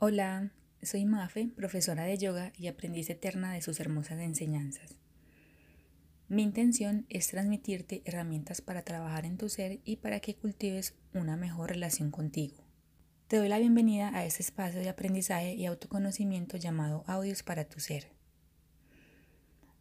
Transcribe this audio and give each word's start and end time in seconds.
Hola, 0.00 0.52
soy 0.80 1.04
Mafe, 1.04 1.48
profesora 1.56 2.04
de 2.04 2.16
yoga 2.16 2.52
y 2.56 2.68
aprendiz 2.68 3.10
eterna 3.10 3.52
de 3.52 3.62
sus 3.62 3.80
hermosas 3.80 4.20
enseñanzas. 4.20 4.94
Mi 6.28 6.44
intención 6.44 7.04
es 7.08 7.26
transmitirte 7.26 8.02
herramientas 8.04 8.60
para 8.60 8.82
trabajar 8.82 9.26
en 9.26 9.38
tu 9.38 9.48
ser 9.48 9.80
y 9.84 9.96
para 9.96 10.20
que 10.20 10.36
cultives 10.36 10.94
una 11.14 11.36
mejor 11.36 11.70
relación 11.70 12.12
contigo. 12.12 12.62
Te 13.26 13.38
doy 13.38 13.48
la 13.48 13.58
bienvenida 13.58 14.16
a 14.16 14.24
este 14.24 14.44
espacio 14.44 14.78
de 14.78 14.88
aprendizaje 14.88 15.54
y 15.54 15.66
autoconocimiento 15.66 16.56
llamado 16.58 17.02
Audios 17.08 17.42
para 17.42 17.64
tu 17.64 17.80
ser. 17.80 18.12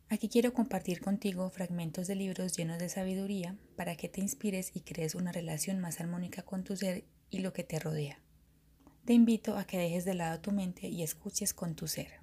Aquí 0.09 0.29
quiero 0.29 0.51
compartir 0.51 0.99
contigo 0.99 1.47
fragmentos 1.51 2.07
de 2.07 2.15
libros 2.15 2.57
llenos 2.57 2.79
de 2.79 2.89
sabiduría 2.89 3.55
para 3.75 3.95
que 3.95 4.09
te 4.09 4.21
inspires 4.21 4.71
y 4.73 4.81
crees 4.81 5.13
una 5.13 5.31
relación 5.31 5.79
más 5.79 5.99
armónica 5.99 6.41
con 6.41 6.63
tu 6.63 6.75
ser 6.75 7.03
y 7.29 7.41
lo 7.41 7.53
que 7.53 7.63
te 7.63 7.77
rodea 7.77 8.19
te 9.07 9.13
invito 9.13 9.55
a 9.55 9.63
que 9.63 9.77
dejes 9.77 10.03
de 10.03 10.15
lado 10.15 10.41
tu 10.41 10.51
mente 10.51 10.89
y 10.89 11.01
escuches 11.01 11.53
con 11.53 11.75
tu 11.75 11.87
ser. 11.87 12.19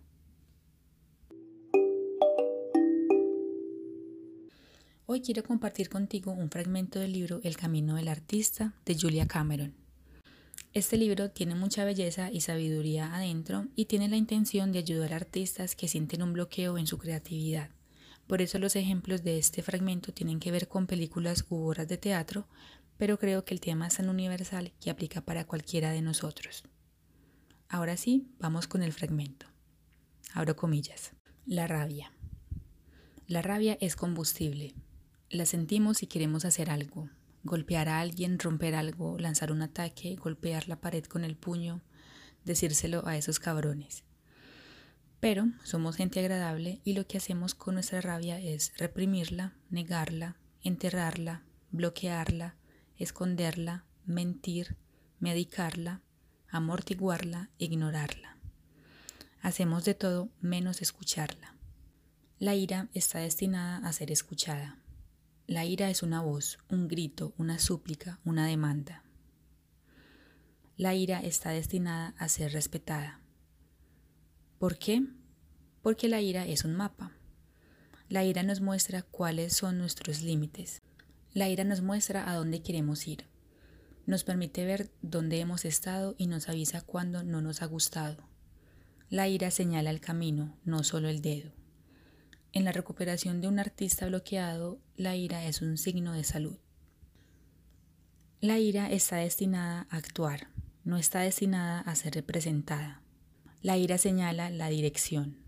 Hoy 5.06 5.22
quiero 5.22 5.42
compartir 5.44 5.88
contigo 5.88 6.32
un 6.32 6.50
fragmento 6.50 6.98
del 6.98 7.12
libro 7.14 7.40
El 7.42 7.56
Camino 7.56 7.96
del 7.96 8.08
Artista 8.08 8.74
de 8.84 8.98
Julia 9.00 9.26
Cameron. 9.26 9.74
Este 10.74 10.98
libro 10.98 11.30
tiene 11.30 11.54
mucha 11.54 11.86
belleza 11.86 12.30
y 12.30 12.42
sabiduría 12.42 13.14
adentro 13.14 13.66
y 13.74 13.86
tiene 13.86 14.10
la 14.10 14.16
intención 14.16 14.70
de 14.70 14.80
ayudar 14.80 15.14
a 15.14 15.16
artistas 15.16 15.76
que 15.76 15.88
sienten 15.88 16.22
un 16.22 16.34
bloqueo 16.34 16.76
en 16.76 16.86
su 16.86 16.98
creatividad. 16.98 17.70
Por 18.26 18.42
eso 18.42 18.58
los 18.58 18.76
ejemplos 18.76 19.24
de 19.24 19.38
este 19.38 19.62
fragmento 19.62 20.12
tienen 20.12 20.38
que 20.38 20.50
ver 20.50 20.68
con 20.68 20.86
películas 20.86 21.46
u 21.48 21.66
obras 21.66 21.88
de 21.88 21.96
teatro, 21.96 22.46
pero 22.98 23.18
creo 23.18 23.46
que 23.46 23.54
el 23.54 23.60
tema 23.60 23.86
es 23.86 23.96
tan 23.96 24.10
universal 24.10 24.74
que 24.82 24.90
aplica 24.90 25.22
para 25.22 25.46
cualquiera 25.46 25.90
de 25.90 26.02
nosotros. 26.02 26.64
Ahora 27.68 27.96
sí, 27.96 28.28
vamos 28.38 28.66
con 28.66 28.82
el 28.82 28.92
fragmento. 28.92 29.46
Abro 30.32 30.56
comillas. 30.56 31.12
La 31.46 31.66
rabia. 31.66 32.12
La 33.26 33.42
rabia 33.42 33.76
es 33.80 33.96
combustible. 33.96 34.74
La 35.30 35.46
sentimos 35.46 35.98
si 35.98 36.06
queremos 36.06 36.44
hacer 36.44 36.70
algo. 36.70 37.08
Golpear 37.42 37.88
a 37.88 38.00
alguien, 38.00 38.38
romper 38.38 38.74
algo, 38.74 39.18
lanzar 39.18 39.52
un 39.52 39.62
ataque, 39.62 40.16
golpear 40.16 40.68
la 40.68 40.80
pared 40.80 41.04
con 41.04 41.24
el 41.24 41.36
puño, 41.36 41.82
decírselo 42.44 43.06
a 43.06 43.16
esos 43.16 43.38
cabrones. 43.38 44.04
Pero 45.20 45.46
somos 45.62 45.96
gente 45.96 46.20
agradable 46.20 46.80
y 46.84 46.92
lo 46.92 47.06
que 47.06 47.16
hacemos 47.16 47.54
con 47.54 47.74
nuestra 47.74 48.00
rabia 48.00 48.38
es 48.38 48.72
reprimirla, 48.76 49.54
negarla, 49.70 50.36
enterrarla, 50.62 51.42
bloquearla, 51.70 52.56
esconderla, 52.96 53.84
mentir, 54.04 54.76
medicarla, 55.18 56.02
amortiguarla, 56.54 57.50
ignorarla. 57.58 58.36
Hacemos 59.42 59.84
de 59.84 59.94
todo 59.94 60.28
menos 60.40 60.82
escucharla. 60.82 61.56
La 62.38 62.54
ira 62.54 62.88
está 62.94 63.18
destinada 63.18 63.78
a 63.78 63.92
ser 63.92 64.12
escuchada. 64.12 64.78
La 65.48 65.64
ira 65.64 65.90
es 65.90 66.04
una 66.04 66.22
voz, 66.22 66.58
un 66.68 66.86
grito, 66.86 67.34
una 67.38 67.58
súplica, 67.58 68.20
una 68.24 68.46
demanda. 68.46 69.02
La 70.76 70.94
ira 70.94 71.18
está 71.18 71.50
destinada 71.50 72.14
a 72.18 72.28
ser 72.28 72.52
respetada. 72.52 73.20
¿Por 74.60 74.78
qué? 74.78 75.02
Porque 75.82 76.08
la 76.08 76.20
ira 76.20 76.46
es 76.46 76.64
un 76.64 76.76
mapa. 76.76 77.10
La 78.08 78.22
ira 78.22 78.44
nos 78.44 78.60
muestra 78.60 79.02
cuáles 79.02 79.54
son 79.54 79.78
nuestros 79.78 80.22
límites. 80.22 80.82
La 81.32 81.48
ira 81.48 81.64
nos 81.64 81.82
muestra 81.82 82.30
a 82.30 82.36
dónde 82.36 82.62
queremos 82.62 83.08
ir. 83.08 83.33
Nos 84.06 84.24
permite 84.24 84.64
ver 84.64 84.90
dónde 85.00 85.40
hemos 85.40 85.64
estado 85.64 86.14
y 86.18 86.26
nos 86.26 86.48
avisa 86.48 86.82
cuando 86.82 87.24
no 87.24 87.40
nos 87.40 87.62
ha 87.62 87.66
gustado. 87.66 88.28
La 89.08 89.28
ira 89.28 89.50
señala 89.50 89.90
el 89.90 90.00
camino, 90.00 90.58
no 90.64 90.82
solo 90.84 91.08
el 91.08 91.22
dedo. 91.22 91.52
En 92.52 92.64
la 92.64 92.72
recuperación 92.72 93.40
de 93.40 93.48
un 93.48 93.58
artista 93.58 94.06
bloqueado, 94.06 94.78
la 94.96 95.16
ira 95.16 95.44
es 95.44 95.62
un 95.62 95.76
signo 95.78 96.12
de 96.12 96.24
salud. 96.24 96.58
La 98.40 98.58
ira 98.58 98.90
está 98.92 99.16
destinada 99.16 99.86
a 99.90 99.96
actuar, 99.96 100.48
no 100.84 100.98
está 100.98 101.20
destinada 101.20 101.80
a 101.80 101.94
ser 101.94 102.14
representada. 102.14 103.02
La 103.62 103.78
ira 103.78 103.96
señala 103.96 104.50
la 104.50 104.68
dirección. 104.68 105.38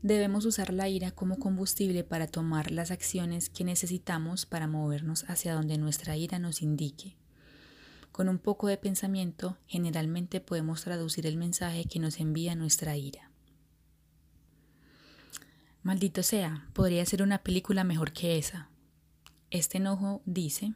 Debemos 0.00 0.44
usar 0.44 0.72
la 0.72 0.88
ira 0.88 1.10
como 1.10 1.38
combustible 1.38 2.02
para 2.04 2.26
tomar 2.26 2.70
las 2.70 2.90
acciones 2.90 3.50
que 3.50 3.64
necesitamos 3.64 4.46
para 4.46 4.66
movernos 4.66 5.24
hacia 5.28 5.54
donde 5.54 5.78
nuestra 5.78 6.16
ira 6.16 6.38
nos 6.38 6.62
indique. 6.62 7.16
Con 8.14 8.28
un 8.28 8.38
poco 8.38 8.68
de 8.68 8.76
pensamiento, 8.76 9.58
generalmente 9.66 10.40
podemos 10.40 10.84
traducir 10.84 11.26
el 11.26 11.36
mensaje 11.36 11.86
que 11.86 11.98
nos 11.98 12.20
envía 12.20 12.54
nuestra 12.54 12.96
ira. 12.96 13.32
Maldito 15.82 16.22
sea, 16.22 16.68
podría 16.74 17.04
ser 17.06 17.24
una 17.24 17.42
película 17.42 17.82
mejor 17.82 18.12
que 18.12 18.38
esa. 18.38 18.70
Este 19.50 19.78
enojo 19.78 20.22
dice, 20.26 20.74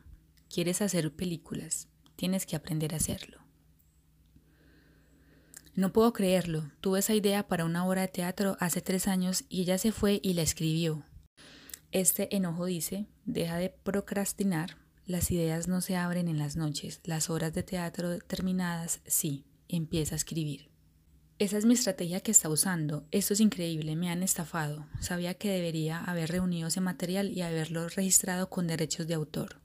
quieres 0.53 0.83
hacer 0.83 1.15
películas, 1.15 1.87
tienes 2.17 2.45
que 2.45 2.57
aprender 2.57 2.93
a 2.93 2.97
hacerlo. 2.97 3.39
No 5.77 5.93
puedo 5.93 6.13
creerlo, 6.13 6.73
tuve 6.81 6.99
esa 6.99 7.15
idea 7.15 7.47
para 7.47 7.67
una 7.67 7.87
obra 7.87 8.01
de 8.01 8.09
teatro 8.09 8.57
hace 8.59 8.81
tres 8.81 9.07
años 9.07 9.45
y 9.49 9.61
ella 9.61 9.79
se 9.79 9.93
fue 9.93 10.19
y 10.25 10.33
la 10.33 10.43
escribió. 10.43 11.05
Este 11.93 12.35
enojo 12.35 12.65
dice, 12.65 13.07
deja 13.27 13.59
de 13.59 13.71
procrastinar, 13.71 14.88
las 15.09 15.31
ideas 15.31 15.69
no 15.69 15.81
se 15.81 15.97
abren 15.97 16.29
en 16.29 16.39
las 16.39 16.57
noches, 16.57 17.01
las 17.05 17.31
horas 17.31 17.55
de 17.55 17.63
teatro 17.63 18.19
terminadas, 18.19 19.01
sí, 19.07 19.47
empieza 19.67 20.15
a 20.15 20.17
escribir. 20.17 20.71
Esa 21.39 21.57
es 21.57 21.65
mi 21.65 21.73
estrategia 21.73 22.21
que 22.21 22.31
está 22.31 22.51
usando. 22.51 23.07
Esto 23.11 23.33
es 23.33 23.41
increíble, 23.41 23.97
me 23.97 24.11
han 24.11 24.23
estafado. 24.23 24.87
Sabía 25.01 25.33
que 25.33 25.51
debería 25.51 25.99
haber 25.99 26.31
reunido 26.31 26.69
ese 26.69 26.83
material 26.83 27.31
y 27.31 27.41
haberlo 27.41 27.89
registrado 27.89 28.51
con 28.51 28.67
derechos 28.67 29.07
de 29.07 29.15
autor. 29.15 29.63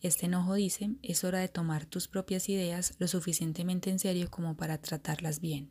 Este 0.00 0.26
enojo 0.26 0.54
dice, 0.54 0.96
es 1.02 1.22
hora 1.22 1.40
de 1.40 1.48
tomar 1.48 1.84
tus 1.84 2.08
propias 2.08 2.48
ideas 2.48 2.94
lo 2.98 3.08
suficientemente 3.08 3.90
en 3.90 3.98
serio 3.98 4.30
como 4.30 4.56
para 4.56 4.78
tratarlas 4.78 5.40
bien. 5.40 5.68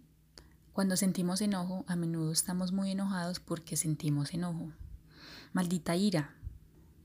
Cuando 0.72 0.97
sentimos 0.97 1.41
enojo, 1.41 1.83
a 1.88 1.95
menudo 1.95 2.31
estamos 2.31 2.72
muy 2.72 2.91
enojados 2.91 3.39
porque 3.39 3.75
sentimos 3.75 4.35
enojo. 4.35 4.72
Maldita 5.51 5.95
ira, 5.95 6.35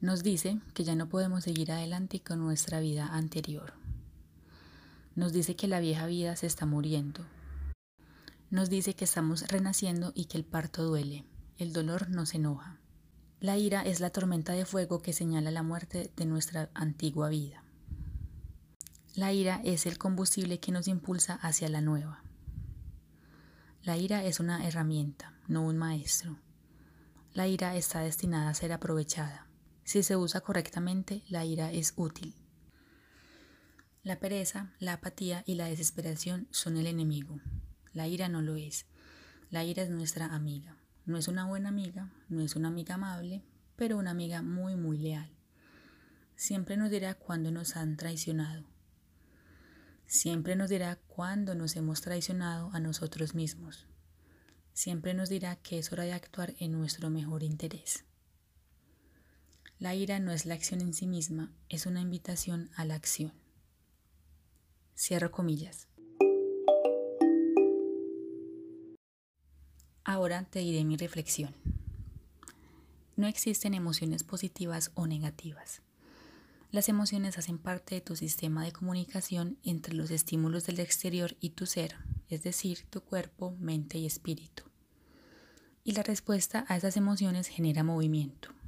nos 0.01 0.23
dice 0.23 0.59
que 0.73 0.85
ya 0.85 0.95
no 0.95 1.09
podemos 1.09 1.45
seguir 1.45 1.73
adelante 1.73 2.21
con 2.21 2.39
nuestra 2.39 2.81
vida 2.81 3.07
anterior. 3.07 3.75
Nos 5.15 5.33
dice 5.33 5.57
que 5.57 5.69
la 5.69 5.81
vieja 5.81 6.07
vida 6.07 6.37
se 6.37 6.47
está 6.47 6.65
muriendo. 6.65 7.27
Nos 8.49 8.71
dice 8.71 8.95
que 8.95 9.05
estamos 9.05 9.47
renaciendo 9.49 10.13
y 10.15 10.25
que 10.25 10.39
el 10.39 10.45
parto 10.45 10.85
duele. 10.85 11.25
El 11.59 11.75
dolor 11.75 12.09
nos 12.09 12.35
enoja. 12.35 12.79
La 13.41 13.59
ira 13.59 13.83
es 13.83 14.01
la 14.01 14.11
tormenta 14.11 14.53
de 14.55 14.65
fuego 14.65 15.03
que 15.03 15.13
señala 15.13 15.51
la 15.51 15.63
muerte 15.63 16.11
de 16.17 16.25
nuestra 16.25 16.71
antigua 16.73 17.29
vida. 17.29 17.63
La 19.15 19.33
ira 19.33 19.61
es 19.65 19.85
el 19.85 19.99
combustible 19.99 20.61
que 20.61 20.73
nos 20.73 20.89
impulsa 20.89 21.35
hacia 21.35 21.69
la 21.69 21.83
nueva. 21.83 22.23
La 23.83 23.97
ira 23.99 24.25
es 24.25 24.41
una 24.41 24.67
herramienta, 24.67 25.35
no 25.47 25.63
un 25.63 25.77
maestro. 25.77 26.39
La 27.35 27.47
ira 27.47 27.77
está 27.77 28.01
destinada 28.01 28.49
a 28.49 28.55
ser 28.55 28.73
aprovechada. 28.73 29.50
Si 29.91 30.05
se 30.05 30.15
usa 30.15 30.41
correctamente, 30.41 31.25
la 31.29 31.45
ira 31.45 31.73
es 31.73 31.95
útil. 31.97 32.37
La 34.05 34.21
pereza, 34.21 34.73
la 34.79 34.93
apatía 34.93 35.43
y 35.47 35.57
la 35.57 35.67
desesperación 35.67 36.47
son 36.53 36.77
el 36.77 36.87
enemigo. 36.87 37.41
La 37.93 38.07
ira 38.07 38.29
no 38.29 38.41
lo 38.41 38.55
es. 38.55 38.87
La 39.51 39.65
ira 39.65 39.83
es 39.83 39.91
nuestra 39.91 40.27
amiga. 40.27 40.77
No 41.07 41.19
es 41.19 41.27
una 41.27 41.45
buena 41.45 41.71
amiga, 41.71 42.09
no 42.29 42.41
es 42.41 42.55
una 42.55 42.69
amiga 42.69 42.95
amable, 42.95 43.43
pero 43.75 43.99
una 43.99 44.13
amiga 44.13 44.43
muy, 44.43 44.77
muy 44.77 44.97
leal. 44.97 45.29
Siempre 46.37 46.77
nos 46.77 46.91
dirá 46.91 47.15
cuándo 47.17 47.51
nos 47.51 47.75
han 47.75 47.97
traicionado. 47.97 48.63
Siempre 50.07 50.55
nos 50.55 50.71
dirá 50.71 51.01
cuándo 51.09 51.57
nos 51.57 51.75
hemos 51.75 52.01
traicionado 52.01 52.71
a 52.73 52.79
nosotros 52.79 53.35
mismos. 53.35 53.89
Siempre 54.73 55.15
nos 55.15 55.31
dirá 55.31 55.57
que 55.57 55.81
es 55.81 55.93
hora 55.93 56.05
de 56.05 56.13
actuar 56.13 56.55
en 56.61 56.71
nuestro 56.71 57.11
mejor 57.11 57.43
interés. 57.43 58.05
La 59.81 59.95
ira 59.95 60.19
no 60.19 60.31
es 60.31 60.45
la 60.45 60.53
acción 60.53 60.83
en 60.83 60.93
sí 60.93 61.07
misma, 61.07 61.51
es 61.71 61.87
una 61.87 62.03
invitación 62.03 62.69
a 62.77 62.85
la 62.85 62.97
acción. 62.97 63.33
Cierro 64.95 65.31
comillas. 65.31 65.89
Ahora 70.05 70.45
te 70.45 70.59
diré 70.59 70.85
mi 70.85 70.99
reflexión. 70.99 71.55
No 73.17 73.27
existen 73.27 73.73
emociones 73.73 74.23
positivas 74.23 74.91
o 74.97 75.07
negativas. 75.07 75.81
Las 76.71 76.91
emociones 76.91 77.39
hacen 77.39 77.57
parte 77.57 77.95
de 77.95 78.01
tu 78.03 78.17
sistema 78.17 78.67
de 78.67 78.73
comunicación 78.73 79.57
entre 79.63 79.95
los 79.95 80.11
estímulos 80.11 80.67
del 80.67 80.81
exterior 80.81 81.39
y 81.41 81.51
tu 81.51 81.65
ser, 81.65 81.97
es 82.29 82.43
decir, 82.43 82.85
tu 82.91 83.01
cuerpo, 83.01 83.57
mente 83.59 83.97
y 83.97 84.05
espíritu. 84.05 84.65
Y 85.85 85.93
la 85.93 86.03
respuesta 86.03 86.67
a 86.69 86.77
esas 86.77 86.99
emociones 86.99 87.49
genera 87.49 87.83
movimiento. 87.83 88.60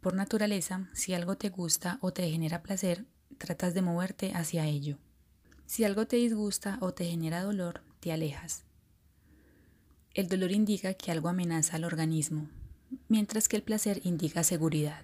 Por 0.00 0.14
naturaleza, 0.14 0.88
si 0.92 1.14
algo 1.14 1.36
te 1.36 1.48
gusta 1.48 1.98
o 2.00 2.12
te 2.12 2.28
genera 2.30 2.62
placer, 2.62 3.06
tratas 3.38 3.74
de 3.74 3.82
moverte 3.82 4.32
hacia 4.34 4.66
ello. 4.66 4.98
Si 5.66 5.84
algo 5.84 6.06
te 6.06 6.16
disgusta 6.16 6.78
o 6.80 6.94
te 6.94 7.06
genera 7.06 7.42
dolor, 7.42 7.82
te 8.00 8.12
alejas. 8.12 8.64
El 10.14 10.28
dolor 10.28 10.52
indica 10.52 10.94
que 10.94 11.10
algo 11.10 11.28
amenaza 11.28 11.76
al 11.76 11.84
organismo, 11.84 12.48
mientras 13.08 13.48
que 13.48 13.56
el 13.56 13.62
placer 13.62 14.00
indica 14.04 14.44
seguridad. 14.44 15.02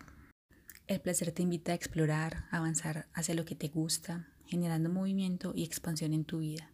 El 0.86 1.00
placer 1.00 1.32
te 1.32 1.42
invita 1.42 1.72
a 1.72 1.74
explorar, 1.74 2.46
avanzar 2.50 3.08
hacia 3.12 3.34
lo 3.34 3.44
que 3.44 3.54
te 3.54 3.68
gusta, 3.68 4.28
generando 4.46 4.88
movimiento 4.88 5.52
y 5.54 5.64
expansión 5.64 6.12
en 6.12 6.24
tu 6.24 6.38
vida. 6.38 6.70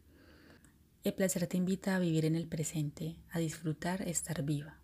El 1.05 1.15
placer 1.15 1.47
te 1.47 1.57
invita 1.57 1.97
a 1.97 1.99
vivir 1.99 2.25
en 2.25 2.35
el 2.35 2.47
presente, 2.47 3.17
a 3.31 3.39
disfrutar 3.39 4.03
estar 4.03 4.43
viva. 4.43 4.78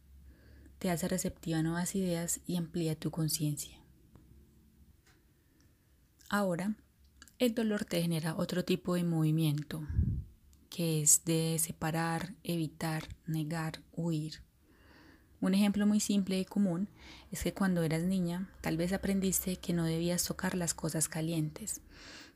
Te 0.79 0.91
hace 0.91 1.09
receptiva 1.09 1.59
a 1.59 1.63
nuevas 1.63 1.95
ideas 1.95 2.41
y 2.47 2.57
amplía 2.57 2.95
tu 2.99 3.11
conciencia. 3.11 3.79
Ahora, 6.29 6.75
el 7.39 7.55
dolor 7.55 7.85
te 7.85 8.01
genera 8.03 8.37
otro 8.37 8.65
tipo 8.65 8.95
de 8.95 9.05
movimiento, 9.05 9.87
que 10.71 11.03
es 11.03 11.25
de 11.25 11.59
separar, 11.59 12.35
evitar, 12.43 13.05
negar, 13.27 13.83
huir. 13.93 14.43
Un 15.41 15.53
ejemplo 15.53 15.87
muy 15.87 16.01
simple 16.01 16.41
y 16.41 16.45
común 16.45 16.89
es 17.31 17.43
que 17.43 17.53
cuando 17.53 17.83
eras 17.83 18.03
niña 18.03 18.51
tal 18.63 18.77
vez 18.77 18.93
aprendiste 18.93 19.57
que 19.57 19.73
no 19.73 19.85
debías 19.85 20.25
tocar 20.25 20.55
las 20.55 20.75
cosas 20.75 21.09
calientes, 21.09 21.83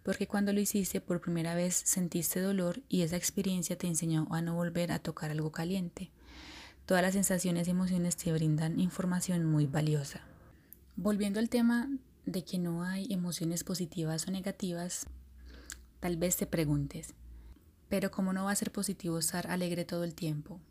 porque 0.02 0.26
cuando 0.26 0.52
lo 0.52 0.60
hiciste 0.60 1.00
por 1.00 1.20
primera 1.20 1.54
vez 1.54 1.74
sentiste 1.74 2.40
dolor 2.40 2.82
y 2.88 3.02
esa 3.02 3.16
experiencia 3.16 3.78
te 3.78 3.86
enseñó 3.86 4.28
a 4.30 4.42
no 4.42 4.54
volver 4.54 4.92
a 4.92 4.98
tocar 4.98 5.30
algo 5.30 5.52
caliente. 5.52 6.10
Todas 6.88 7.02
las 7.02 7.12
sensaciones 7.12 7.68
y 7.68 7.72
emociones 7.72 8.16
te 8.16 8.32
brindan 8.32 8.80
información 8.80 9.44
muy 9.44 9.66
valiosa. 9.66 10.22
Volviendo 10.96 11.38
al 11.38 11.50
tema 11.50 11.86
de 12.24 12.44
que 12.44 12.58
no 12.58 12.82
hay 12.82 13.06
emociones 13.10 13.62
positivas 13.62 14.26
o 14.26 14.30
negativas, 14.30 15.04
tal 16.00 16.16
vez 16.16 16.38
te 16.38 16.46
preguntes, 16.46 17.12
pero 17.90 18.10
¿cómo 18.10 18.32
no 18.32 18.46
va 18.46 18.52
a 18.52 18.56
ser 18.56 18.72
positivo 18.72 19.18
estar 19.18 19.48
alegre 19.48 19.84
todo 19.84 20.02
el 20.02 20.14
tiempo? 20.14 20.62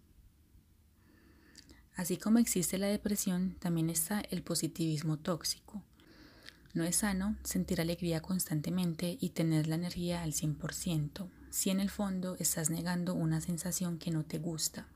Así 1.96 2.18
como 2.18 2.40
existe 2.40 2.80
la 2.80 2.88
depresión, 2.88 3.56
también 3.60 3.92
está 3.92 4.22
el 4.22 4.42
positivismo 4.42 5.18
tóxico. 5.18 5.84
No 6.74 6.84
es 6.84 6.96
sano 6.96 7.36
sentir 7.44 7.80
alegría 7.80 8.24
constantemente 8.24 9.20
y 9.22 9.30
tener 9.30 9.68
la 9.68 9.76
energía 9.76 10.24
al 10.24 10.34
100%, 10.34 11.30
si 11.52 11.70
en 11.70 11.80
el 11.80 11.92
fondo 11.92 12.38
estás 12.40 12.72
negando 12.72 13.14
una 13.14 13.40
sensación 13.40 14.00
que 14.00 14.10
no 14.10 14.26
te 14.26 14.40
gusta. 14.40 14.88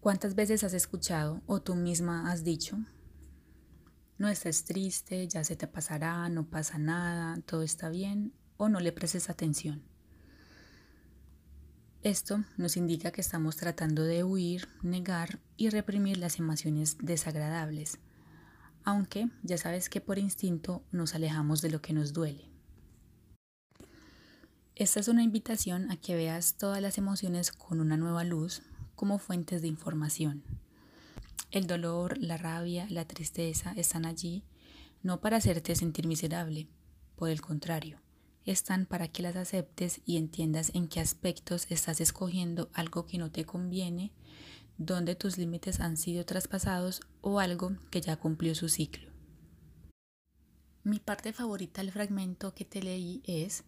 ¿Cuántas 0.00 0.34
veces 0.34 0.64
has 0.64 0.72
escuchado 0.72 1.42
o 1.44 1.60
tú 1.60 1.74
misma 1.74 2.32
has 2.32 2.42
dicho, 2.42 2.78
no 4.16 4.28
estés 4.28 4.64
triste, 4.64 5.28
ya 5.28 5.44
se 5.44 5.56
te 5.56 5.66
pasará, 5.66 6.26
no 6.30 6.48
pasa 6.48 6.78
nada, 6.78 7.38
todo 7.42 7.62
está 7.62 7.90
bien, 7.90 8.32
o 8.56 8.70
no 8.70 8.80
le 8.80 8.92
prestes 8.92 9.28
atención? 9.28 9.82
Esto 12.02 12.42
nos 12.56 12.78
indica 12.78 13.10
que 13.10 13.20
estamos 13.20 13.56
tratando 13.56 14.04
de 14.04 14.24
huir, 14.24 14.68
negar 14.82 15.38
y 15.58 15.68
reprimir 15.68 16.16
las 16.16 16.38
emociones 16.38 16.96
desagradables, 17.02 17.98
aunque 18.84 19.28
ya 19.42 19.58
sabes 19.58 19.90
que 19.90 20.00
por 20.00 20.18
instinto 20.18 20.82
nos 20.92 21.14
alejamos 21.14 21.60
de 21.60 21.72
lo 21.72 21.82
que 21.82 21.92
nos 21.92 22.14
duele. 22.14 22.50
Esta 24.76 24.98
es 24.98 25.08
una 25.08 25.22
invitación 25.22 25.90
a 25.90 25.98
que 25.98 26.16
veas 26.16 26.54
todas 26.54 26.80
las 26.80 26.96
emociones 26.96 27.52
con 27.52 27.80
una 27.80 27.98
nueva 27.98 28.24
luz 28.24 28.62
como 29.00 29.16
fuentes 29.16 29.62
de 29.62 29.68
información. 29.68 30.42
El 31.50 31.66
dolor, 31.66 32.18
la 32.18 32.36
rabia, 32.36 32.86
la 32.90 33.06
tristeza 33.06 33.72
están 33.74 34.04
allí 34.04 34.44
no 35.02 35.22
para 35.22 35.38
hacerte 35.38 35.74
sentir 35.74 36.06
miserable, 36.06 36.68
por 37.16 37.30
el 37.30 37.40
contrario, 37.40 37.98
están 38.44 38.84
para 38.84 39.08
que 39.08 39.22
las 39.22 39.36
aceptes 39.36 40.02
y 40.04 40.18
entiendas 40.18 40.70
en 40.74 40.86
qué 40.86 41.00
aspectos 41.00 41.66
estás 41.70 42.02
escogiendo 42.02 42.68
algo 42.74 43.06
que 43.06 43.16
no 43.16 43.30
te 43.30 43.46
conviene, 43.46 44.12
donde 44.76 45.14
tus 45.14 45.38
límites 45.38 45.80
han 45.80 45.96
sido 45.96 46.26
traspasados 46.26 47.00
o 47.22 47.40
algo 47.40 47.72
que 47.90 48.02
ya 48.02 48.18
cumplió 48.18 48.54
su 48.54 48.68
ciclo. 48.68 49.10
Mi 50.84 50.98
parte 50.98 51.32
favorita 51.32 51.80
del 51.80 51.90
fragmento 51.90 52.52
que 52.54 52.66
te 52.66 52.82
leí 52.82 53.22
es 53.24 53.64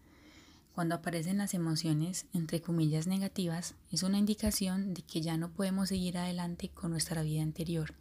cuando 0.73 0.95
aparecen 0.95 1.37
las 1.37 1.53
emociones, 1.53 2.25
entre 2.33 2.59
comillas, 2.61 3.05
negativas, 3.05 3.75
es 3.91 4.01
una 4.01 4.17
indicación 4.17 4.95
de 4.95 5.03
que 5.03 5.21
ya 5.21 5.37
no 5.37 5.51
podemos 5.53 5.89
seguir 5.89 6.17
adelante 6.17 6.69
con 6.69 6.89
nuestra 6.89 7.21
vida 7.21 7.43
anterior. 7.43 7.93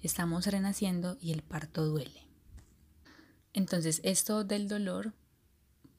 Estamos 0.00 0.46
renaciendo 0.46 1.18
y 1.20 1.32
el 1.32 1.42
parto 1.42 1.84
duele. 1.84 2.26
Entonces, 3.52 4.00
esto 4.04 4.42
del 4.42 4.68
dolor 4.68 5.12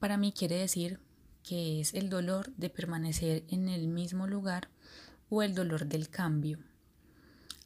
para 0.00 0.16
mí 0.16 0.32
quiere 0.32 0.56
decir 0.56 1.00
que 1.44 1.80
es 1.80 1.94
el 1.94 2.10
dolor 2.10 2.52
de 2.56 2.70
permanecer 2.70 3.44
en 3.48 3.68
el 3.68 3.86
mismo 3.86 4.26
lugar 4.26 4.68
o 5.28 5.42
el 5.42 5.54
dolor 5.54 5.86
del 5.86 6.08
cambio. 6.08 6.58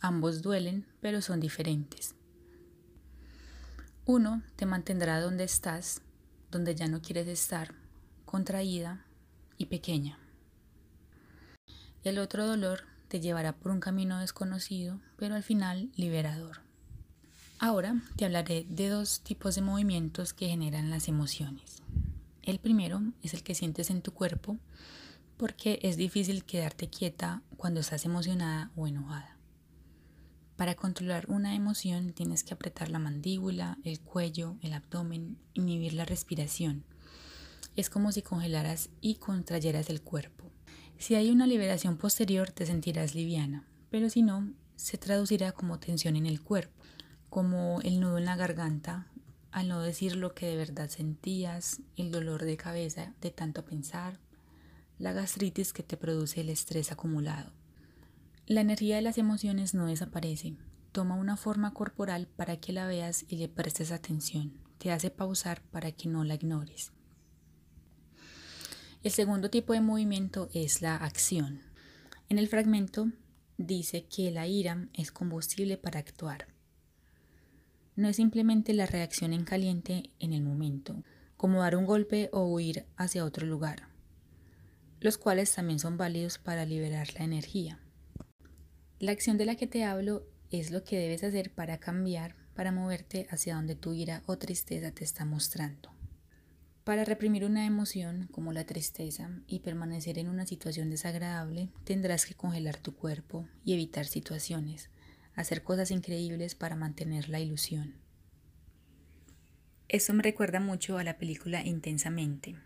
Ambos 0.01 0.43
duelen, 0.43 0.87
pero 1.01 1.23
son 1.23 1.41
diferentes. 1.41 2.15
Uno 4.05 4.43
te 4.56 4.67
mantendrá 4.67 5.19
donde 5.21 5.45
estás, 5.45 6.03
donde 6.51 6.75
ya 6.75 6.89
no 6.89 7.01
quieres 7.01 7.27
estar, 7.27 7.80
contraída 8.31 9.05
y 9.59 9.67
pequeña. 9.67 10.17
El 12.05 12.21
otro 12.21 12.47
dolor 12.47 12.82
te 13.09 13.19
llevará 13.19 13.56
por 13.56 13.73
un 13.73 13.81
camino 13.81 14.21
desconocido, 14.21 15.00
pero 15.17 15.35
al 15.35 15.43
final 15.43 15.91
liberador. 15.97 16.61
Ahora 17.59 18.00
te 18.15 18.25
hablaré 18.25 18.67
de 18.69 18.88
dos 18.88 19.23
tipos 19.23 19.56
de 19.56 19.62
movimientos 19.62 20.32
que 20.32 20.47
generan 20.47 20.91
las 20.91 21.09
emociones. 21.09 21.82
El 22.44 22.61
primero 22.61 23.03
es 23.21 23.35
el 23.35 23.43
que 23.43 23.56
sientes 23.56 23.91
en 23.91 24.00
tu 24.00 24.12
cuerpo 24.12 24.59
porque 25.37 25.81
es 25.82 25.97
difícil 25.97 26.44
quedarte 26.44 26.88
quieta 26.88 27.43
cuando 27.56 27.81
estás 27.81 28.05
emocionada 28.05 28.71
o 28.77 28.87
enojada. 28.87 29.37
Para 30.55 30.77
controlar 30.77 31.29
una 31.29 31.56
emoción 31.56 32.12
tienes 32.12 32.44
que 32.44 32.55
apretar 32.55 32.91
la 32.91 33.00
mandíbula, 33.00 33.79
el 33.82 33.99
cuello, 33.99 34.56
el 34.62 34.73
abdomen, 34.73 35.37
inhibir 35.53 35.94
la 35.94 36.05
respiración. 36.05 36.85
Es 37.76 37.90
como 37.90 38.12
si 38.12 38.22
congelaras 38.22 38.90
y 39.00 39.17
contrayeras 39.17 39.90
el 39.90 40.02
cuerpo. 40.02 40.50
Si 40.99 41.14
hay 41.14 41.31
una 41.31 41.46
liberación 41.46 41.96
posterior 41.96 42.50
te 42.50 42.67
sentirás 42.67 43.14
liviana, 43.14 43.67
pero 43.90 44.11
si 44.11 44.22
no, 44.22 44.52
se 44.76 44.99
traducirá 44.99 45.52
como 45.52 45.78
tensión 45.78 46.17
en 46.17 46.26
el 46.26 46.43
cuerpo, 46.43 46.82
como 47.28 47.81
el 47.82 48.00
nudo 48.00 48.19
en 48.19 48.25
la 48.25 48.37
garganta 48.37 49.06
al 49.52 49.69
no 49.69 49.81
decir 49.81 50.17
lo 50.17 50.34
que 50.34 50.46
de 50.46 50.56
verdad 50.56 50.88
sentías, 50.88 51.81
el 51.96 52.11
dolor 52.11 52.44
de 52.44 52.56
cabeza 52.56 53.14
de 53.20 53.31
tanto 53.31 53.65
pensar, 53.65 54.20
la 54.98 55.12
gastritis 55.12 55.72
que 55.72 55.82
te 55.82 55.96
produce 55.96 56.41
el 56.41 56.50
estrés 56.50 56.93
acumulado. 56.93 57.53
La 58.46 58.60
energía 58.60 58.96
de 58.96 59.03
las 59.03 59.19
emociones 59.19 59.74
no 59.74 59.86
desaparece, 59.86 60.56
toma 60.93 61.17
una 61.17 61.36
forma 61.36 61.72
corporal 61.72 62.29
para 62.29 62.58
que 62.58 62.72
la 62.72 62.86
veas 62.86 63.24
y 63.29 63.36
le 63.36 63.48
prestes 63.48 63.93
atención, 63.93 64.58
te 64.79 64.93
hace 64.93 65.10
pausar 65.10 65.62
para 65.62 65.93
que 65.93 66.08
no 66.08 66.24
la 66.24 66.34
ignores. 66.34 66.93
El 69.03 69.11
segundo 69.13 69.51
tipo 69.51 69.73
de 69.73 69.81
movimiento 69.81 70.49
es 70.53 70.83
la 70.83 70.97
acción. 70.97 71.63
En 72.29 72.39
el 72.39 72.49
fragmento 72.49 73.09
dice 73.57 74.05
que 74.05 74.31
la 74.31 74.47
ira 74.47 74.89
es 74.95 75.11
combustible 75.11 75.77
para 75.77 76.01
actuar 76.01 76.49
no 78.01 78.09
es 78.09 78.17
simplemente 78.17 78.73
la 78.73 78.87
reacción 78.87 79.35
en 79.35 79.45
caliente 79.45 80.11
en 80.19 80.33
el 80.33 80.43
momento, 80.43 81.05
como 81.37 81.61
dar 81.61 81.77
un 81.77 81.85
golpe 81.85 82.31
o 82.33 82.45
huir 82.47 82.87
hacia 82.97 83.27
otro 83.27 83.47
lugar, 83.47 83.89
los 85.01 85.19
cuales 85.19 85.55
también 85.55 85.79
son 85.79 85.99
válidos 85.99 86.39
para 86.39 86.65
liberar 86.65 87.09
la 87.19 87.25
energía. 87.25 87.79
La 88.99 89.13
acción 89.13 89.37
de 89.37 89.45
la 89.45 89.57
que 89.57 89.67
te 89.67 89.85
hablo 89.85 90.27
es 90.51 90.71
lo 90.71 90.83
que 90.83 90.99
debes 90.99 91.23
hacer 91.23 91.53
para 91.53 91.79
cambiar, 91.79 92.37
para 92.55 92.73
moverte 92.73 93.27
hacia 93.31 93.55
donde 93.55 93.77
tu 93.77 93.93
ira 93.93 94.23
o 94.27 94.39
tristeza 94.39 94.93
te 94.93 95.05
está 95.05 95.27
mostrando. 95.27 96.00
Para 96.91 97.05
reprimir 97.05 97.44
una 97.44 97.67
emoción 97.67 98.27
como 98.32 98.53
la 98.53 98.67
tristeza 98.67 99.31
y 99.47 99.61
permanecer 99.61 100.19
en 100.19 100.29
una 100.29 100.44
situación 100.44 100.91
desagradable, 100.91 101.69
tendrás 101.85 102.27
que 102.27 102.35
congelar 102.35 102.79
tu 102.79 102.97
cuerpo 102.97 103.47
y 103.65 103.75
evitar 103.75 104.06
situaciones, 104.06 104.91
hacer 105.37 105.63
cosas 105.63 105.93
increíbles 105.93 106.56
para 106.56 106.75
mantener 106.75 107.29
la 107.29 107.39
ilusión. 107.39 107.94
Eso 109.87 110.15
me 110.15 110.25
recuerda 110.25 110.59
mucho 110.59 110.99
a 110.99 111.05
la 111.05 111.17
película 111.17 111.65
Intensamente. 111.65 112.56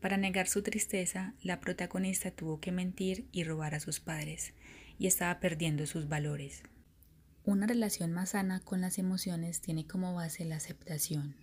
Para 0.00 0.16
negar 0.16 0.48
su 0.48 0.64
tristeza, 0.64 1.34
la 1.40 1.60
protagonista 1.60 2.32
tuvo 2.32 2.58
que 2.58 2.72
mentir 2.72 3.28
y 3.30 3.44
robar 3.44 3.76
a 3.76 3.80
sus 3.80 4.00
padres, 4.00 4.54
y 4.98 5.06
estaba 5.06 5.38
perdiendo 5.38 5.86
sus 5.86 6.08
valores. 6.08 6.64
Una 7.44 7.68
relación 7.68 8.10
más 8.10 8.30
sana 8.30 8.58
con 8.58 8.80
las 8.80 8.98
emociones 8.98 9.60
tiene 9.60 9.86
como 9.86 10.16
base 10.16 10.44
la 10.44 10.56
aceptación. 10.56 11.36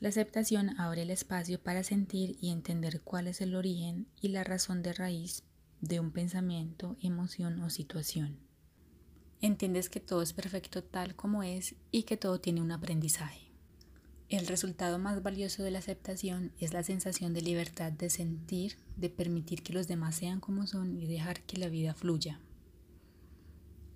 La 0.00 0.08
aceptación 0.08 0.80
abre 0.80 1.02
el 1.02 1.10
espacio 1.10 1.62
para 1.62 1.84
sentir 1.84 2.36
y 2.40 2.50
entender 2.50 3.02
cuál 3.02 3.28
es 3.28 3.40
el 3.40 3.54
origen 3.54 4.08
y 4.20 4.28
la 4.28 4.42
razón 4.42 4.82
de 4.82 4.92
raíz 4.92 5.44
de 5.80 6.00
un 6.00 6.10
pensamiento, 6.10 6.96
emoción 7.00 7.60
o 7.62 7.70
situación 7.70 8.50
entiendes 9.40 9.88
que 9.88 10.00
todo 10.00 10.22
es 10.22 10.32
perfecto 10.32 10.84
tal 10.84 11.14
como 11.16 11.42
es 11.42 11.74
y 11.90 12.02
que 12.02 12.16
todo 12.16 12.40
tiene 12.40 12.60
un 12.60 12.72
aprendizaje. 12.72 13.50
El 14.28 14.46
resultado 14.46 14.98
más 14.98 15.22
valioso 15.22 15.62
de 15.62 15.72
la 15.72 15.80
aceptación 15.80 16.52
es 16.58 16.72
la 16.72 16.84
sensación 16.84 17.34
de 17.34 17.42
libertad 17.42 17.90
de 17.90 18.10
sentir, 18.10 18.76
de 18.96 19.10
permitir 19.10 19.62
que 19.62 19.72
los 19.72 19.88
demás 19.88 20.14
sean 20.14 20.40
como 20.40 20.66
son 20.66 21.00
y 21.00 21.06
dejar 21.06 21.40
que 21.42 21.56
la 21.56 21.68
vida 21.68 21.94
fluya. 21.94 22.40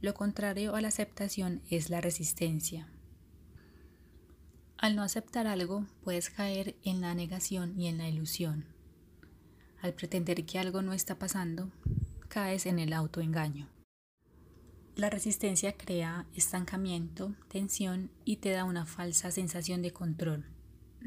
Lo 0.00 0.14
contrario 0.14 0.74
a 0.74 0.80
la 0.80 0.88
aceptación 0.88 1.62
es 1.70 1.88
la 1.88 2.00
resistencia. 2.00 2.88
Al 4.84 4.96
no 4.96 5.02
aceptar 5.02 5.46
algo, 5.46 5.86
puedes 6.02 6.28
caer 6.28 6.76
en 6.84 7.00
la 7.00 7.14
negación 7.14 7.80
y 7.80 7.86
en 7.86 7.96
la 7.96 8.06
ilusión. 8.06 8.66
Al 9.80 9.94
pretender 9.94 10.44
que 10.44 10.58
algo 10.58 10.82
no 10.82 10.92
está 10.92 11.18
pasando, 11.18 11.70
caes 12.28 12.66
en 12.66 12.78
el 12.78 12.92
autoengaño. 12.92 13.66
La 14.94 15.08
resistencia 15.08 15.74
crea 15.78 16.26
estancamiento, 16.34 17.34
tensión 17.48 18.10
y 18.26 18.36
te 18.36 18.50
da 18.50 18.64
una 18.64 18.84
falsa 18.84 19.30
sensación 19.30 19.80
de 19.80 19.92
control, 19.92 20.44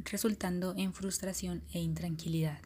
resultando 0.05 0.73
en 0.75 0.91
frustración 0.91 1.61
e 1.71 1.79
intranquilidad. 1.79 2.61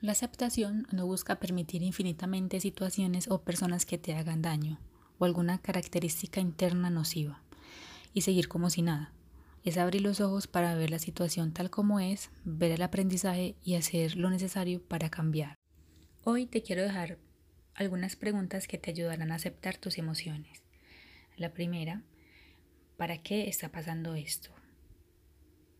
La 0.00 0.10
aceptación 0.10 0.88
no 0.90 1.06
busca 1.06 1.36
permitir 1.36 1.84
infinitamente 1.84 2.58
situaciones 2.58 3.30
o 3.30 3.42
personas 3.42 3.86
que 3.86 3.96
te 3.96 4.16
hagan 4.16 4.42
daño 4.42 4.80
o 5.20 5.24
alguna 5.24 5.58
característica 5.58 6.40
interna 6.40 6.90
nociva 6.90 7.44
y 8.12 8.22
seguir 8.22 8.48
como 8.48 8.70
si 8.70 8.82
nada. 8.82 9.12
Es 9.66 9.78
abrir 9.78 10.00
los 10.02 10.20
ojos 10.20 10.46
para 10.46 10.76
ver 10.76 10.90
la 10.90 11.00
situación 11.00 11.52
tal 11.52 11.70
como 11.70 11.98
es, 11.98 12.30
ver 12.44 12.70
el 12.70 12.82
aprendizaje 12.82 13.56
y 13.64 13.74
hacer 13.74 14.14
lo 14.14 14.30
necesario 14.30 14.80
para 14.80 15.10
cambiar. 15.10 15.56
Hoy 16.22 16.46
te 16.46 16.62
quiero 16.62 16.82
dejar 16.82 17.18
algunas 17.74 18.14
preguntas 18.14 18.68
que 18.68 18.78
te 18.78 18.92
ayudarán 18.92 19.32
a 19.32 19.34
aceptar 19.34 19.76
tus 19.76 19.98
emociones. 19.98 20.62
La 21.36 21.52
primera, 21.52 22.04
¿para 22.96 23.18
qué 23.18 23.48
está 23.48 23.72
pasando 23.72 24.14
esto? 24.14 24.50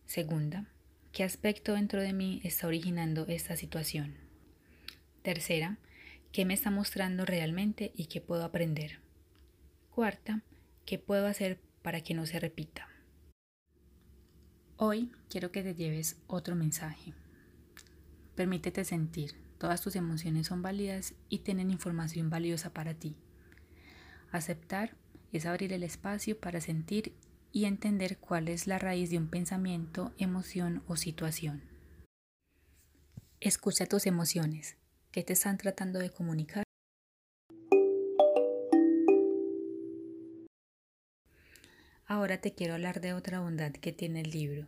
Segunda, 0.05 0.67
¿qué 1.13 1.23
aspecto 1.23 1.73
dentro 1.75 2.01
de 2.01 2.11
mí 2.11 2.41
está 2.43 2.67
originando 2.67 3.25
esta 3.29 3.55
situación? 3.55 4.17
Tercera, 5.21 5.77
¿qué 6.33 6.43
me 6.43 6.55
está 6.55 6.71
mostrando 6.71 7.23
realmente 7.23 7.93
y 7.95 8.07
qué 8.07 8.19
puedo 8.19 8.43
aprender? 8.43 8.99
Cuarta, 9.91 10.43
¿qué 10.85 10.99
puedo 10.99 11.25
hacer 11.25 11.61
para 11.81 12.01
que 12.01 12.13
no 12.13 12.25
se 12.25 12.37
repita? 12.41 12.86
Hoy 14.79 15.11
quiero 15.27 15.51
que 15.51 15.63
te 15.63 15.73
lleves 15.73 16.17
otro 16.27 16.55
mensaje. 16.55 17.15
Permítete 18.35 18.85
sentir. 18.85 19.33
Todas 19.57 19.81
tus 19.81 19.95
emociones 19.95 20.45
son 20.45 20.61
válidas 20.61 21.15
y 21.29 21.39
tienen 21.39 21.71
información 21.71 22.29
valiosa 22.29 22.69
para 22.69 22.93
ti. 22.93 23.15
Aceptar 24.31 24.95
es 25.33 25.47
abrir 25.47 25.73
el 25.73 25.81
espacio 25.81 26.39
para 26.39 26.61
sentir 26.61 27.15
y 27.51 27.65
entender 27.65 28.19
cuál 28.19 28.49
es 28.49 28.67
la 28.67 28.77
raíz 28.77 29.09
de 29.09 29.17
un 29.17 29.29
pensamiento, 29.29 30.13
emoción 30.19 30.83
o 30.85 30.95
situación. 30.95 31.63
Escucha 33.39 33.87
tus 33.87 34.05
emociones. 34.05 34.77
¿Qué 35.11 35.23
te 35.23 35.33
están 35.33 35.57
tratando 35.57 35.97
de 35.97 36.11
comunicar? 36.11 36.66
Ahora 42.07 42.41
te 42.41 42.53
quiero 42.53 42.73
hablar 42.73 43.01
de 43.01 43.13
otra 43.13 43.41
bondad 43.41 43.73
que 43.73 43.91
tiene 43.91 44.21
el 44.21 44.31
libro 44.31 44.67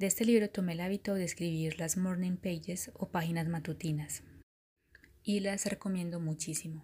de 0.00 0.06
este 0.06 0.24
libro 0.24 0.48
tomé 0.48 0.72
el 0.72 0.80
hábito 0.80 1.12
de 1.12 1.24
escribir 1.24 1.78
las 1.78 1.98
morning 1.98 2.38
pages 2.38 2.90
o 2.94 3.10
páginas 3.10 3.48
matutinas 3.48 4.22
y 5.22 5.40
las 5.40 5.66
recomiendo 5.66 6.20
muchísimo. 6.20 6.82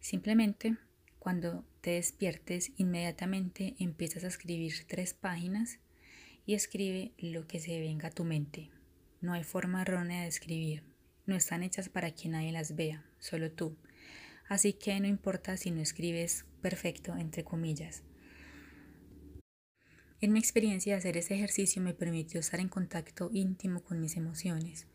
Simplemente, 0.00 0.78
cuando 1.18 1.66
te 1.82 1.90
despiertes, 1.90 2.72
inmediatamente 2.78 3.76
empiezas 3.80 4.24
a 4.24 4.28
escribir 4.28 4.86
tres 4.88 5.12
páginas 5.12 5.78
y 6.46 6.54
escribe 6.54 7.12
lo 7.18 7.46
que 7.46 7.60
se 7.60 7.78
venga 7.80 8.08
a 8.08 8.12
tu 8.12 8.24
mente. 8.24 8.70
No 9.20 9.34
hay 9.34 9.44
forma 9.44 9.82
errónea 9.82 10.22
de 10.22 10.28
escribir. 10.28 10.84
No 11.26 11.36
están 11.36 11.62
hechas 11.62 11.90
para 11.90 12.12
que 12.12 12.30
nadie 12.30 12.50
las 12.50 12.76
vea, 12.76 13.04
solo 13.18 13.52
tú. 13.52 13.76
Así 14.48 14.72
que 14.72 14.98
no 15.00 15.06
importa 15.06 15.58
si 15.58 15.70
no 15.70 15.82
escribes 15.82 16.46
perfecto, 16.62 17.14
entre 17.14 17.44
comillas. 17.44 18.04
En 20.18 20.32
mi 20.32 20.38
experiencia, 20.38 20.96
hacer 20.96 21.18
ese 21.18 21.34
ejercicio 21.34 21.82
me 21.82 21.92
permitió 21.92 22.40
estar 22.40 22.58
en 22.58 22.70
contacto 22.70 23.28
íntimo 23.34 23.82
con 23.82 24.00
mis 24.00 24.16
emociones. 24.16 24.86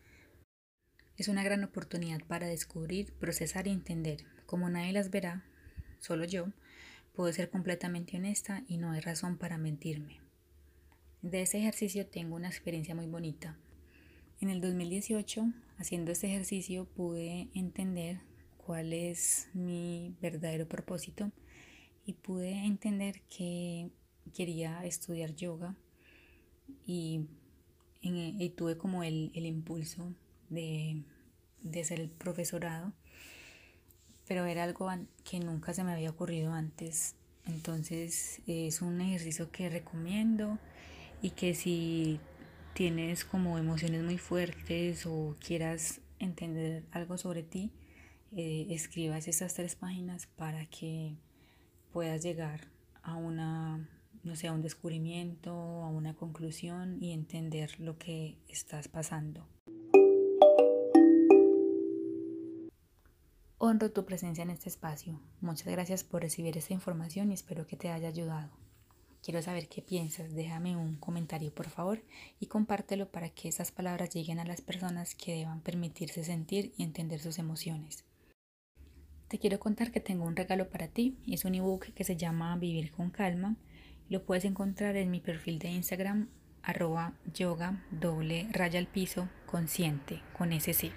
Es 1.16 1.28
una 1.28 1.44
gran 1.44 1.62
oportunidad 1.62 2.20
para 2.26 2.48
descubrir, 2.48 3.12
procesar 3.12 3.68
y 3.68 3.70
entender. 3.70 4.24
Como 4.46 4.68
nadie 4.68 4.92
las 4.92 5.10
verá, 5.10 5.44
solo 6.00 6.24
yo, 6.24 6.48
puedo 7.14 7.32
ser 7.32 7.50
completamente 7.50 8.16
honesta 8.16 8.64
y 8.66 8.78
no 8.78 8.90
hay 8.90 9.00
razón 9.00 9.38
para 9.38 9.58
mentirme. 9.58 10.20
De 11.20 11.42
ese 11.42 11.58
ejercicio 11.58 12.04
tengo 12.04 12.34
una 12.34 12.48
experiencia 12.48 12.96
muy 12.96 13.06
bonita. 13.06 13.56
En 14.40 14.50
el 14.50 14.60
2018, 14.60 15.52
haciendo 15.78 16.10
este 16.10 16.26
ejercicio, 16.26 16.84
pude 16.84 17.48
entender 17.54 18.18
cuál 18.56 18.92
es 18.92 19.48
mi 19.54 20.16
verdadero 20.20 20.66
propósito 20.66 21.30
y 22.04 22.14
pude 22.14 22.64
entender 22.64 23.22
que 23.28 23.88
quería 24.32 24.84
estudiar 24.84 25.34
yoga 25.34 25.74
y, 26.86 27.26
tuve 28.56 28.76
como 28.76 29.02
el, 29.02 29.30
impulso 29.34 30.12
de, 30.48 31.02
de 31.62 31.84
ser 31.84 32.00
el 32.00 32.08
profesorado, 32.10 32.92
pero 34.26 34.44
era 34.46 34.64
algo 34.64 34.90
que 35.24 35.40
nunca 35.40 35.74
se 35.74 35.84
me 35.84 35.92
había 35.92 36.10
ocurrido 36.10 36.52
antes. 36.52 37.14
Entonces 37.46 38.40
es 38.46 38.82
un 38.82 39.00
ejercicio 39.00 39.50
que 39.50 39.68
recomiendo 39.68 40.58
y 41.22 41.30
que 41.30 41.54
si 41.54 42.20
tienes 42.74 43.24
como 43.24 43.58
emociones 43.58 44.02
muy 44.02 44.18
fuertes 44.18 45.06
o 45.06 45.36
quieras 45.44 46.00
entender 46.18 46.84
algo 46.92 47.18
sobre 47.18 47.42
ti, 47.42 47.72
eh, 48.34 48.66
escribas 48.70 49.28
esas 49.28 49.54
tres 49.54 49.76
páginas 49.76 50.26
para 50.26 50.66
que 50.66 51.16
puedas 51.92 52.22
llegar 52.22 52.68
a 53.02 53.14
una 53.16 53.88
no 54.24 54.36
sé, 54.36 54.48
a 54.48 54.52
un 54.52 54.62
descubrimiento, 54.62 55.52
a 55.52 55.88
una 55.88 56.14
conclusión 56.14 56.98
y 57.00 57.12
entender 57.12 57.78
lo 57.80 57.98
que 57.98 58.38
estás 58.48 58.88
pasando. 58.88 59.46
Honro 63.58 63.92
tu 63.92 64.04
presencia 64.04 64.42
en 64.42 64.50
este 64.50 64.68
espacio. 64.68 65.20
Muchas 65.40 65.68
gracias 65.68 66.02
por 66.02 66.22
recibir 66.22 66.58
esta 66.58 66.74
información 66.74 67.30
y 67.30 67.34
espero 67.34 67.66
que 67.66 67.76
te 67.76 67.90
haya 67.90 68.08
ayudado. 68.08 68.50
Quiero 69.22 69.40
saber 69.40 69.68
qué 69.68 69.82
piensas, 69.82 70.34
déjame 70.34 70.76
un 70.76 70.96
comentario 70.96 71.54
por 71.54 71.68
favor 71.68 72.02
y 72.40 72.46
compártelo 72.46 73.12
para 73.12 73.28
que 73.28 73.48
esas 73.48 73.70
palabras 73.70 74.10
lleguen 74.10 74.40
a 74.40 74.44
las 74.44 74.60
personas 74.60 75.14
que 75.14 75.36
deban 75.36 75.60
permitirse 75.60 76.24
sentir 76.24 76.74
y 76.76 76.82
entender 76.82 77.20
sus 77.20 77.38
emociones. 77.38 78.04
Te 79.28 79.38
quiero 79.38 79.60
contar 79.60 79.92
que 79.92 80.00
tengo 80.00 80.24
un 80.24 80.34
regalo 80.34 80.68
para 80.68 80.88
ti, 80.88 81.16
es 81.26 81.44
un 81.44 81.54
ebook 81.54 81.94
que 81.94 82.02
se 82.02 82.16
llama 82.16 82.56
Vivir 82.56 82.90
con 82.90 83.10
Calma 83.10 83.56
lo 84.08 84.24
puedes 84.24 84.44
encontrar 84.44 84.96
en 84.96 85.10
mi 85.10 85.20
perfil 85.20 85.58
de 85.58 85.68
Instagram 85.68 86.28
arroba 86.62 87.14
yoga 87.32 87.84
doble 87.90 88.48
raya 88.52 88.78
al 88.78 88.86
piso 88.86 89.28
consciente 89.46 90.22
con 90.36 90.58
sí. 90.60 90.92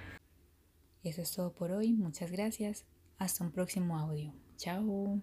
Eso 1.03 1.21
es 1.21 1.31
todo 1.31 1.53
por 1.53 1.71
hoy. 1.71 1.93
Muchas 1.93 2.31
gracias. 2.31 2.85
Hasta 3.17 3.43
un 3.43 3.51
próximo 3.51 3.97
audio. 3.97 4.33
Chao. 4.57 5.21